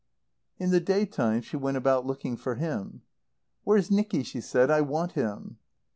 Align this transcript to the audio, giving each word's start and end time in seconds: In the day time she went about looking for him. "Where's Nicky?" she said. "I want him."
In 0.57 0.71
the 0.71 0.79
day 0.79 1.05
time 1.05 1.41
she 1.43 1.57
went 1.57 1.77
about 1.77 2.07
looking 2.07 2.35
for 2.35 2.55
him. 2.55 3.03
"Where's 3.63 3.91
Nicky?" 3.91 4.23
she 4.23 4.41
said. 4.41 4.71
"I 4.71 4.81
want 4.81 5.11
him." 5.11 5.57